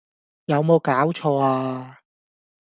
[0.45, 1.99] 有冇搞錯呀